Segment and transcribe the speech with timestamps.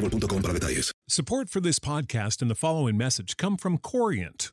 [0.00, 0.92] para detalles.
[1.08, 4.52] Support for this podcast and the following message come from Corient.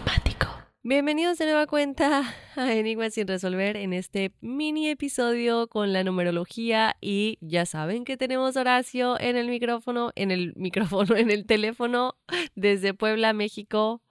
[0.83, 2.21] Bienvenidos de nueva cuenta
[2.57, 8.17] a Enigmas sin resolver en este mini episodio con la numerología y ya saben que
[8.17, 12.13] tenemos Horacio en el micrófono, en el micrófono, en el teléfono
[12.55, 14.01] desde Puebla, México.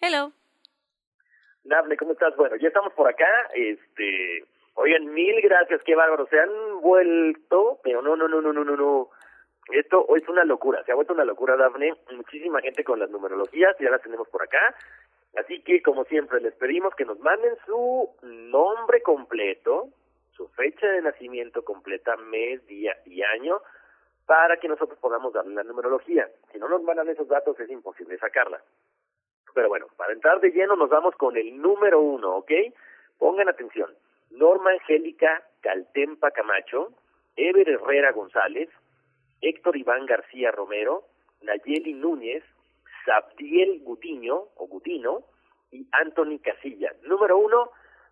[0.00, 0.30] Hello.
[1.64, 2.36] Dable, ¿cómo estás?
[2.36, 3.26] Bueno, ya estamos por acá.
[3.52, 6.28] Este, oigan, mil gracias, qué bárbaro.
[6.28, 9.10] Se han vuelto, pero no, no, no, no, no, no, no.
[9.72, 11.94] Esto es una locura, se ha vuelto una locura, Dafne.
[12.14, 14.76] Muchísima gente con las numerologías, ya las tenemos por acá.
[15.36, 19.88] Así que, como siempre, les pedimos que nos manden su nombre completo,
[20.32, 23.60] su fecha de nacimiento completa, mes, día y año,
[24.26, 26.28] para que nosotros podamos darle la numerología.
[26.52, 28.60] Si no nos mandan esos datos, es imposible sacarla.
[29.54, 32.50] Pero bueno, para entrar de lleno nos vamos con el número uno, ¿ok?
[33.18, 33.90] Pongan atención.
[34.30, 36.92] Norma Angélica Caltempa Camacho,
[37.36, 38.68] Ever Herrera González,
[39.40, 41.04] Héctor Iván García Romero,
[41.42, 42.42] Nayeli Núñez,
[43.04, 45.24] Sabdiel Gutiño o Gutino
[45.70, 46.92] y Anthony Casilla.
[47.02, 47.70] Número uno,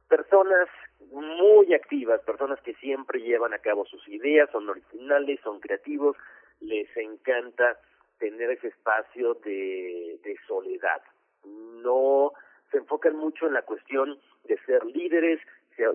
[0.08, 0.68] personas
[1.10, 6.16] muy activas, personas que siempre llevan a cabo sus ideas, son originales, son creativos,
[6.60, 7.78] les encanta
[8.18, 11.02] tener ese espacio de, de soledad.
[11.44, 12.32] No
[12.70, 15.40] se enfocan mucho en la cuestión de ser líderes,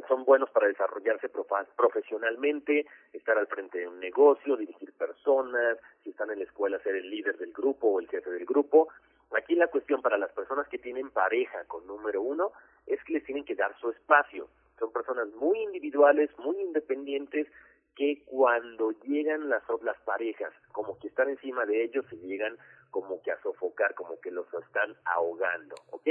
[0.07, 1.29] son buenos para desarrollarse
[1.75, 6.95] profesionalmente, estar al frente de un negocio, dirigir personas, si están en la escuela ser
[6.95, 8.89] el líder del grupo o el jefe del grupo.
[9.35, 12.51] Aquí la cuestión para las personas que tienen pareja con número uno
[12.85, 14.47] es que les tienen que dar su espacio.
[14.79, 17.47] Son personas muy individuales, muy independientes,
[17.95, 22.55] que cuando llegan las, las parejas, como que están encima de ellos, se llegan
[22.91, 26.07] como que a sofocar, como que los están ahogando, ¿ok?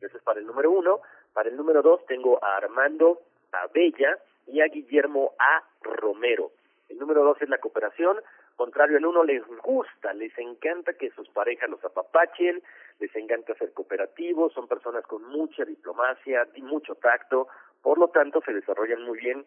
[0.00, 1.00] Eso es para el número uno.
[1.32, 3.20] Para el número dos tengo a Armando
[3.52, 5.62] Abella y a Guillermo A.
[5.82, 6.50] Romero.
[6.88, 8.18] El número dos es la cooperación.
[8.56, 12.62] Contrario al uno, les gusta, les encanta que sus parejas los apapachen,
[12.98, 17.48] les encanta ser cooperativos, son personas con mucha diplomacia y mucho tacto,
[17.80, 19.46] por lo tanto se desarrollan muy bien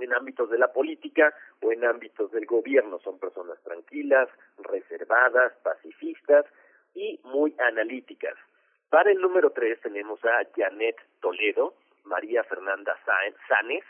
[0.00, 2.98] en ámbitos de la política o en ámbitos del gobierno.
[3.00, 4.28] Son personas tranquilas,
[4.58, 6.46] reservadas, pacifistas
[6.94, 8.34] y muy analíticas.
[8.92, 11.72] Para el número tres tenemos a Janet Toledo,
[12.04, 13.84] María Fernanda Sáenz,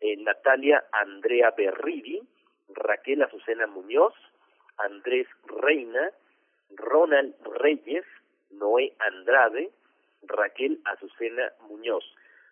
[0.00, 2.20] eh, Natalia Andrea Berridi,
[2.70, 4.14] Raquel Azucena Muñoz,
[4.78, 6.10] Andrés Reina,
[6.70, 8.04] Ronald Reyes,
[8.50, 9.70] Noé Andrade,
[10.22, 12.02] Raquel Azucena Muñoz.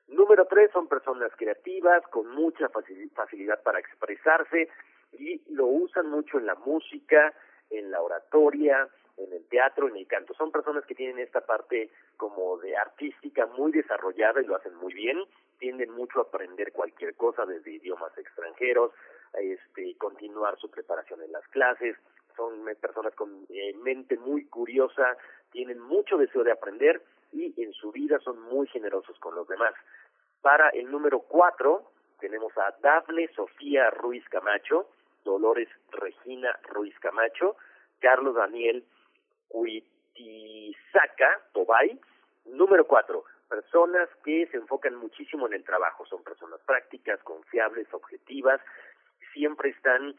[0.06, 4.69] Número tres son personas creativas, con mucha facilidad para expresarse
[5.19, 7.35] y lo usan mucho en la música,
[7.71, 10.34] en la oratoria, en el teatro, en el canto.
[10.34, 14.93] Son personas que tienen esta parte como de artística muy desarrollada y lo hacen muy
[14.93, 15.19] bien.
[15.58, 18.93] Tienden mucho a aprender cualquier cosa desde idiomas extranjeros,
[19.34, 21.96] este, continuar su preparación en las clases.
[22.37, 25.16] Son personas con eh, mente muy curiosa,
[25.52, 27.00] tienen mucho deseo de aprender
[27.32, 29.75] y en su vida son muy generosos con los demás.
[30.43, 34.88] Para el número cuatro tenemos a Dafne Sofía Ruiz Camacho,
[35.25, 37.56] Dolores Regina Ruiz Camacho,
[38.00, 38.84] Carlos Daniel
[41.64, 41.99] Tobay.
[42.46, 46.05] Número cuatro, personas que se enfocan muchísimo en el trabajo.
[46.06, 48.61] Son personas prácticas, confiables, objetivas,
[49.32, 50.14] siempre están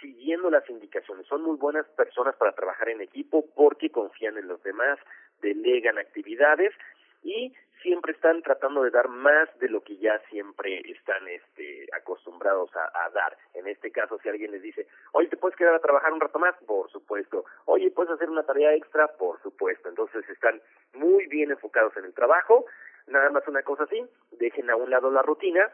[0.00, 1.26] siguiendo las indicaciones.
[1.26, 4.98] Son muy buenas personas para trabajar en equipo porque confían en los demás,
[5.40, 6.72] delegan actividades
[7.22, 7.52] y
[7.82, 13.10] siempre están tratando de dar más de lo que ya siempre están este, acostumbrados a,
[13.10, 13.36] dar.
[13.54, 16.38] En este caso, si alguien les dice, oye, ¿te puedes quedar a trabajar un rato
[16.38, 16.54] más?
[16.66, 17.44] Por supuesto.
[17.64, 19.08] Oye, ¿puedes hacer una tarea extra?
[19.08, 19.88] Por supuesto.
[19.88, 20.60] Entonces están
[20.94, 22.66] muy bien enfocados en el trabajo.
[23.06, 25.70] Nada más una cosa así, dejen a un lado la rutina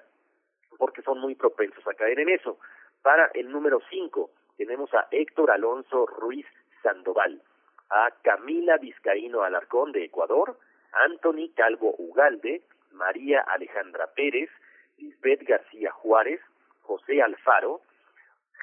[0.78, 2.58] porque son muy propensos a caer en eso.
[3.02, 6.46] Para el número 5 tenemos a Héctor Alonso Ruiz
[6.82, 7.42] Sandoval,
[7.90, 10.58] a Camila Vizcaíno Alarcón de Ecuador,
[10.92, 12.62] Anthony Calvo Ugalde,
[12.92, 14.50] María Alejandra Pérez,
[14.98, 16.40] Lisbeth García Juárez,
[16.82, 17.80] José Alfaro,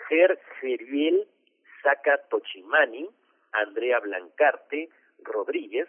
[0.08, 1.28] Ger Geriel
[1.82, 3.10] Saca Tochimani,
[3.52, 4.90] Andrea Blancarte
[5.20, 5.88] Rodríguez,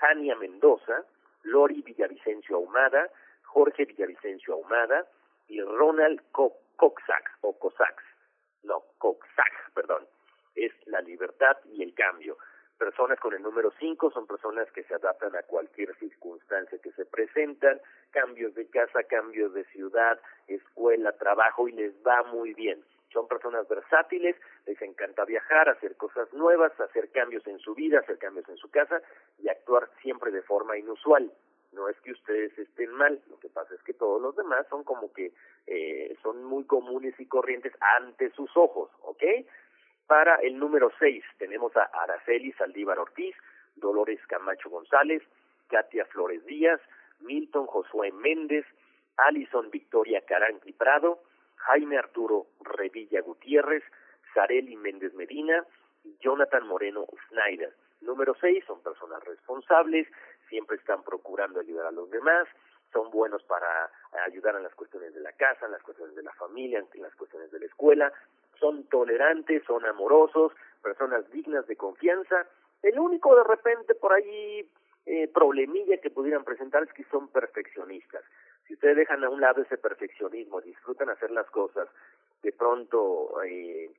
[0.00, 1.04] Jania Mendoza,
[1.42, 3.10] Lori Villavicencio Ahumada,
[3.42, 5.06] Jorge Villavicencio Ahumada
[5.48, 7.56] y Ronald Coxax o
[8.66, 10.06] no, Coxax, perdón,
[10.54, 12.36] es la libertad y el cambio.
[12.78, 17.06] Personas con el número 5 son personas que se adaptan a cualquier circunstancia que se
[17.06, 17.80] presentan,
[18.10, 22.84] cambios de casa, cambios de ciudad, escuela, trabajo y les va muy bien.
[23.12, 24.36] Son personas versátiles,
[24.66, 28.70] les encanta viajar, hacer cosas nuevas, hacer cambios en su vida, hacer cambios en su
[28.70, 29.00] casa
[29.38, 31.32] y actuar siempre de forma inusual.
[31.72, 34.84] No es que ustedes estén mal, lo que pasa es que todos los demás son
[34.84, 35.32] como que
[35.66, 39.22] eh, son muy comunes y corrientes ante sus ojos, ¿ok?
[40.06, 43.34] Para el número 6 tenemos a Araceli Saldívar Ortiz,
[43.74, 45.22] Dolores Camacho González,
[45.68, 46.80] Katia Flores Díaz,
[47.20, 48.64] Milton Josué Méndez,
[49.16, 51.22] Alison Victoria Caranqui Prado,
[51.56, 53.82] Jaime Arturo Revilla Gutiérrez,
[54.32, 55.64] Sareli Méndez Medina
[56.04, 57.74] y Jonathan Moreno Schneider.
[58.02, 60.06] Número 6 son personas responsables,
[60.48, 62.46] siempre están procurando ayudar a los demás,
[62.92, 63.90] son buenos para
[64.24, 67.14] ayudar en las cuestiones de la casa, en las cuestiones de la familia, en las
[67.16, 68.12] cuestiones de la escuela,
[68.58, 72.46] son tolerantes, son amorosos, personas dignas de confianza.
[72.82, 74.68] El único de repente por ahí
[75.06, 78.22] eh, problemilla que pudieran presentar es que son perfeccionistas.
[78.66, 81.88] Si ustedes dejan a un lado ese perfeccionismo, disfrutan hacer las cosas
[82.42, 83.90] de pronto eh,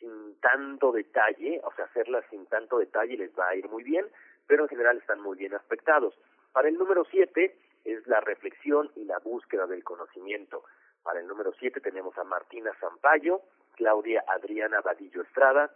[0.00, 4.06] sin tanto detalle, o sea, hacerlas sin tanto detalle les va a ir muy bien,
[4.46, 6.14] pero en general están muy bien aspectados.
[6.52, 10.64] Para el número siete es la reflexión y la búsqueda del conocimiento.
[11.02, 13.42] Para el número siete tenemos a Martina Zampayo,
[13.76, 15.70] Claudia Adriana Vadillo Estrada,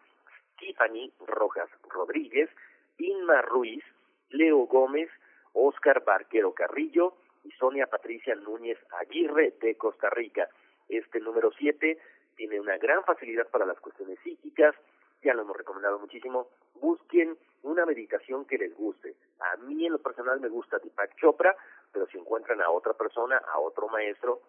[0.59, 2.51] Tiffany Rojas Rodríguez,
[2.99, 3.85] Inma Ruiz,
[4.31, 5.09] Leo Gómez,
[5.53, 7.15] Oscar Barquero Carrillo
[7.45, 10.49] y Sonia Patricia Núñez Aguirre de Costa Rica.
[10.89, 11.99] Este número siete
[12.37, 14.75] tiene una gran facilidad para las cuestiones psíquicas,
[15.23, 19.17] ya lo hemos recomendado muchísimo, busquen una meditación que les guste.
[19.41, 21.57] A mí en lo personal me gusta Deepak Chopra,
[21.93, 24.41] pero si encuentran a otra persona, a otro maestro,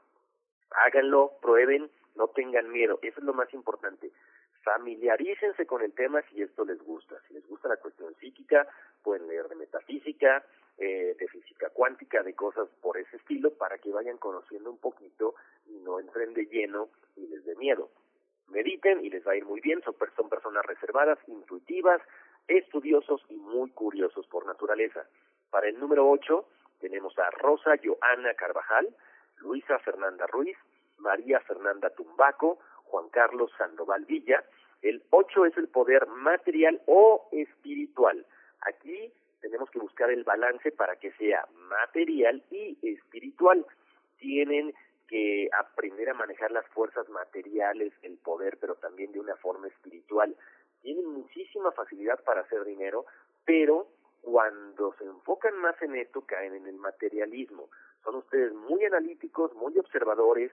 [0.72, 4.12] háganlo, prueben, no tengan miedo, eso es lo más importante.
[4.62, 7.16] Familiarícense con el tema si esto les gusta.
[7.28, 8.68] Si les gusta la cuestión psíquica,
[9.02, 10.44] pueden leer de metafísica,
[10.78, 15.36] eh, de física cuántica, de cosas por ese estilo, para que vayan conociendo un poquito
[15.68, 17.90] y no entren de lleno y les dé miedo.
[18.50, 22.02] Mediten y les va a ir muy bien, son, son personas reservadas, intuitivas,
[22.50, 25.08] estudiosos y muy curiosos por naturaleza.
[25.50, 26.46] Para el número 8
[26.82, 28.94] tenemos a Rosa Joana Carvajal,
[29.38, 30.58] Luisa Fernanda Ruiz,
[31.00, 34.44] María Fernanda Tumbaco, Juan Carlos Sandoval Villa.
[34.82, 38.26] El 8 es el poder material o espiritual.
[38.62, 43.66] Aquí tenemos que buscar el balance para que sea material y espiritual.
[44.18, 44.74] Tienen
[45.08, 50.36] que aprender a manejar las fuerzas materiales, el poder, pero también de una forma espiritual.
[50.82, 53.06] Tienen muchísima facilidad para hacer dinero,
[53.44, 53.88] pero
[54.22, 57.70] cuando se enfocan más en esto caen en el materialismo.
[58.04, 60.52] Son ustedes muy analíticos, muy observadores,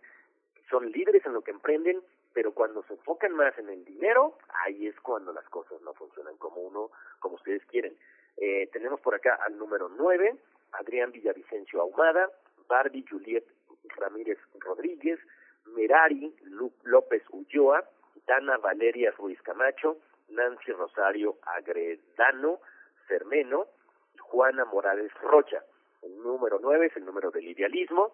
[0.71, 2.01] son líderes en lo que emprenden,
[2.33, 6.37] pero cuando se enfocan más en el dinero, ahí es cuando las cosas no funcionan
[6.37, 7.97] como uno, como ustedes quieren.
[8.37, 10.37] Eh, tenemos por acá al número 9,
[10.73, 12.31] Adrián Villavicencio Ahumada,
[12.69, 13.45] Barbie Juliet
[13.97, 15.19] Ramírez Rodríguez,
[15.67, 16.35] Merari
[16.85, 17.85] López Ulloa,
[18.27, 22.61] Dana Valeria Ruiz Camacho, Nancy Rosario Agredano
[23.09, 23.67] Cermeno
[24.21, 25.63] Juana Morales Rocha.
[26.03, 28.13] El número nueve es el número del idealismo.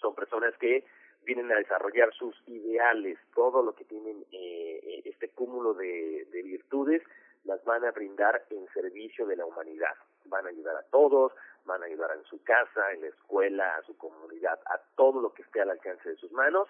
[0.00, 0.84] Son personas que
[1.24, 7.02] vienen a desarrollar sus ideales, todo lo que tienen eh, este cúmulo de, de virtudes
[7.44, 9.94] las van a brindar en servicio de la humanidad.
[10.26, 11.32] Van a ayudar a todos,
[11.64, 15.32] van a ayudar en su casa, en la escuela, a su comunidad, a todo lo
[15.32, 16.68] que esté al alcance de sus manos.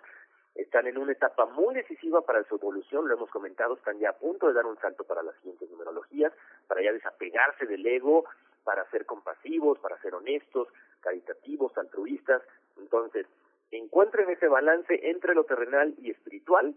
[0.55, 4.19] Están en una etapa muy decisiva para su evolución, lo hemos comentado, están ya a
[4.19, 6.33] punto de dar un salto para las siguientes numerologías,
[6.67, 8.25] para ya desapegarse del ego,
[8.65, 10.69] para ser compasivos, para ser honestos,
[11.01, 12.43] caritativos, altruistas.
[12.79, 13.27] Entonces,
[13.71, 16.75] encuentren ese balance entre lo terrenal y espiritual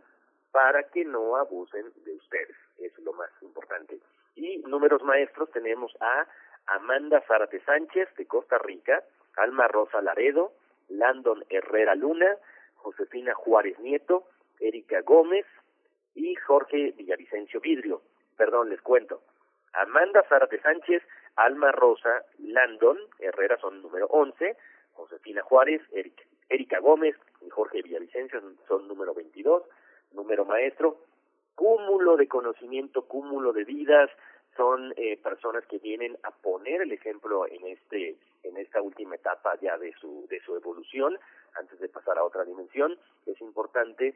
[0.51, 2.55] para que no abusen de ustedes.
[2.79, 3.99] Es lo más importante.
[4.35, 6.25] Y números maestros tenemos a
[6.67, 9.03] Amanda Zárate Sánchez de Costa Rica,
[9.35, 10.53] Alma Rosa Laredo,
[10.87, 12.37] Landon Herrera Luna,
[12.75, 14.29] Josefina Juárez Nieto,
[14.61, 15.45] Erika Gómez
[16.15, 18.01] y Jorge Villavicencio Vidrio.
[18.37, 19.21] Perdón, les cuento.
[19.73, 21.03] Amanda Zárate Sánchez,
[21.35, 24.55] Alma Rosa, Landon Herrera son número 11,
[24.93, 26.23] Josefina Juárez, Erika,
[26.53, 29.63] Erika Gómez y Jorge Villavicencio son número 22,
[30.11, 30.99] número maestro,
[31.55, 34.11] cúmulo de conocimiento, cúmulo de vidas,
[34.55, 39.57] son eh, personas que vienen a poner el ejemplo en este en esta última etapa
[39.61, 41.17] ya de su de su evolución
[41.55, 42.99] antes de pasar a otra dimensión.
[43.25, 44.13] Es importante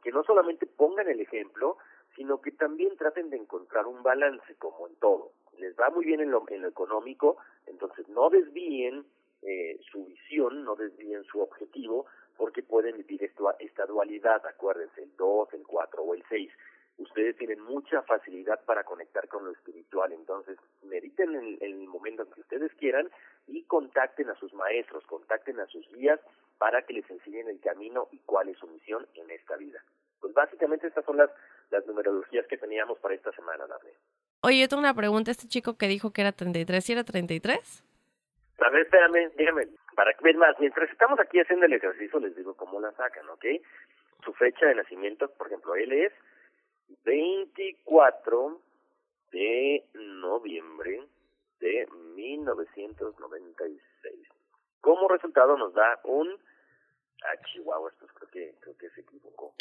[0.00, 1.76] que no solamente pongan el ejemplo
[2.14, 5.32] sino que también traten de encontrar un balance como en todo.
[5.58, 9.04] Les va muy bien en lo, en lo económico entonces no desvíen
[9.42, 15.16] eh, su visión no desvíen su objetivo porque pueden vivir esto, esta dualidad acuérdense el
[15.16, 16.50] 2 el 4 o el 6
[16.98, 22.30] ustedes tienen mucha facilidad para conectar con lo espiritual, entonces mediten en, el momento en
[22.32, 23.08] que ustedes quieran
[23.46, 26.20] y contacten a sus maestros, contacten a sus guías
[26.58, 29.82] para que les enseñen el camino y cuál es su misión en esta vida.
[30.20, 31.30] Pues básicamente estas son las,
[31.70, 33.92] las numerologías que teníamos para esta semana, Daphne.
[34.42, 37.84] Oye, yo tengo una pregunta, este chico que dijo que era 33, ¿sí era 33?
[38.60, 42.54] A ver, espérame, dígame, para ver más, mientras estamos aquí haciendo el ejercicio les digo
[42.54, 43.44] cómo la sacan, ¿ok?
[44.24, 46.12] Su fecha de nacimiento, por ejemplo, él es
[47.04, 48.60] 24
[49.30, 51.04] de noviembre
[51.60, 54.28] de 1996.
[54.80, 56.36] Como resultado nos da un
[57.24, 59.54] ah Chihuahua, esto creo que creo que se equivocó.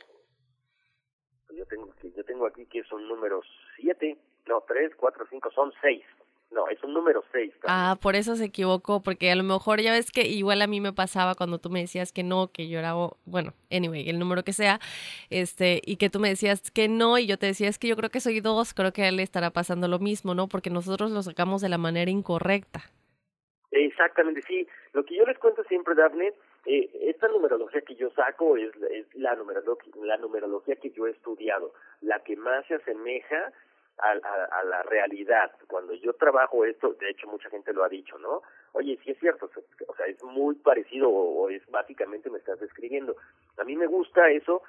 [1.49, 4.15] Yo tengo yo tengo aquí que son números 7,
[4.47, 6.05] no, 3, 4, 5, son 6.
[6.49, 7.53] No, es un número 6.
[7.67, 10.79] Ah, por eso se equivocó, porque a lo mejor ya ves que igual a mí
[10.79, 12.93] me pasaba cuando tú me decías que no, que yo era,
[13.25, 14.79] bueno, anyway, el número que sea,
[15.29, 17.97] este, y que tú me decías que no, y yo te decía, es que yo
[17.97, 20.47] creo que soy dos, creo que a él le estará pasando lo mismo, ¿no?
[20.47, 22.81] Porque nosotros lo sacamos de la manera incorrecta.
[23.71, 24.67] Exactamente, sí.
[24.93, 26.33] Lo que yo les cuento siempre, Daphne,
[26.65, 31.11] eh, esta numerología que yo saco es, es la, numerología, la numerología que yo he
[31.11, 33.51] estudiado, la que más se asemeja
[33.99, 35.51] a, a, la realidad.
[35.67, 38.41] Cuando yo trabajo esto, de hecho mucha gente lo ha dicho, ¿no?
[38.73, 39.49] Oye, sí es cierto,
[39.87, 43.15] o sea, es muy parecido o, es básicamente me estás describiendo.
[43.57, 44.61] A mí me gusta eso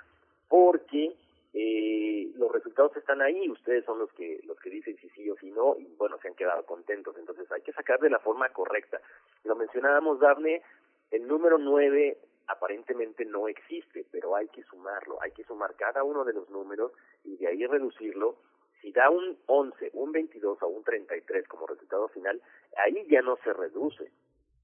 [0.48, 1.14] porque
[1.52, 5.36] eh, los resultados están ahí, ustedes son los que los que dicen si sí o
[5.36, 8.48] si no y bueno, se han quedado contentos, entonces hay que sacar de la forma
[8.50, 9.00] correcta.
[9.44, 10.62] Lo mencionábamos, Daphne,
[11.10, 16.24] el número nueve aparentemente no existe, pero hay que sumarlo, hay que sumar cada uno
[16.24, 16.92] de los números
[17.24, 18.36] y de ahí reducirlo
[18.80, 22.40] si da un 11, un 22 o un 33 como resultado final,
[22.76, 24.10] ahí ya no se reduce,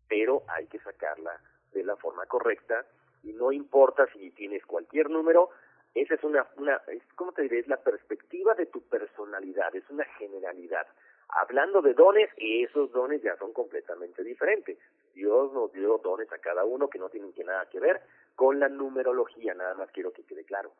[0.08, 1.40] pero hay que sacarla
[1.72, 2.86] de la forma correcta
[3.22, 5.50] y no importa si tienes cualquier número,
[5.94, 7.60] esa es una, una es, ¿cómo te diré?
[7.60, 10.86] Es la perspectiva de tu personalidad, es una generalidad.
[11.28, 14.78] Hablando de dones, esos dones ya son completamente diferentes.
[15.14, 18.02] Dios nos dio dones a cada uno que no tienen que nada que ver
[18.36, 20.72] con la numerología, nada más quiero que quede claro.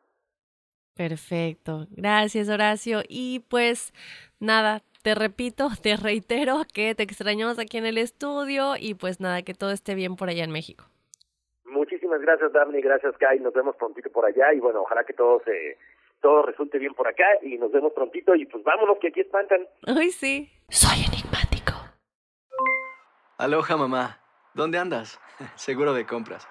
[0.95, 1.87] Perfecto.
[1.91, 3.01] Gracias, Horacio.
[3.07, 3.93] Y pues
[4.39, 9.43] nada, te repito, te reitero que te extrañamos aquí en el estudio y pues nada,
[9.43, 10.85] que todo esté bien por allá en México.
[11.65, 13.39] Muchísimas gracias, Daphne, gracias, Kai.
[13.39, 15.77] Nos vemos prontito por allá y bueno, ojalá que todo se
[16.21, 19.67] todo resulte bien por acá y nos vemos prontito y pues vámonos que aquí espantan.
[19.85, 20.49] Ay, sí.
[20.69, 21.73] Soy enigmático.
[23.37, 24.19] Aloha, mamá.
[24.53, 25.19] ¿Dónde andas?
[25.55, 26.47] Seguro de compras.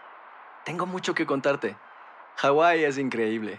[0.65, 1.75] Tengo mucho que contarte.
[2.37, 3.59] Hawái es increíble.